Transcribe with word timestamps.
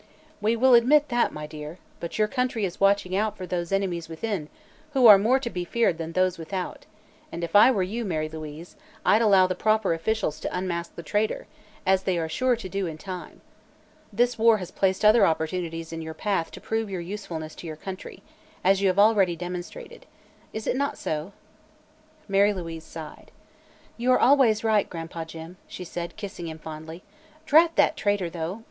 "We 0.41 0.55
will 0.55 0.73
admit 0.73 1.09
that, 1.09 1.31
my 1.31 1.45
dear. 1.45 1.77
But 1.99 2.17
your 2.17 2.27
country 2.27 2.65
is 2.65 2.79
watching 2.79 3.15
out 3.15 3.37
for 3.37 3.45
those 3.45 3.71
'enemies 3.71 4.09
within,' 4.09 4.49
who 4.93 5.05
are 5.05 5.19
more 5.19 5.37
to 5.39 5.47
be 5.51 5.63
feared 5.63 5.99
than 5.99 6.13
those 6.13 6.39
without; 6.39 6.87
and, 7.31 7.43
if 7.43 7.55
I 7.55 7.69
were 7.69 7.83
you, 7.83 8.03
Mary 8.03 8.27
Louise, 8.27 8.75
I'd 9.05 9.21
allow 9.21 9.45
the 9.45 9.53
proper 9.53 9.93
officials 9.93 10.39
to 10.39 10.57
unmask 10.57 10.95
the 10.95 11.03
traitor, 11.03 11.45
as 11.85 12.01
they 12.01 12.17
are 12.17 12.27
sure 12.27 12.55
to 12.55 12.67
do 12.67 12.87
in 12.87 12.97
time. 12.97 13.41
This 14.11 14.39
war 14.39 14.57
has 14.57 14.71
placed 14.71 15.05
other 15.05 15.23
opportunities 15.23 15.93
in 15.93 16.01
your 16.01 16.15
path 16.15 16.49
to 16.53 16.59
prove 16.59 16.89
your 16.89 16.99
usefulness 17.01 17.53
to 17.53 17.67
your 17.67 17.75
country, 17.75 18.23
as 18.63 18.81
you 18.81 18.87
have 18.87 18.97
already 18.97 19.35
demonstrated. 19.35 20.07
Is 20.51 20.65
it 20.65 20.75
not 20.75 20.97
so?" 20.97 21.31
Mary 22.27 22.53
Louise 22.53 22.83
sighed. 22.85 23.29
"You 23.97 24.11
are 24.13 24.19
always 24.19 24.63
right, 24.63 24.89
Gran'pa 24.89 25.25
Jim," 25.27 25.57
she 25.67 25.83
said, 25.83 26.15
kissing 26.15 26.47
him 26.47 26.57
fondly. 26.57 27.03
"Drat 27.45 27.75
that 27.75 27.95
traitor, 27.95 28.31
though! 28.31 28.59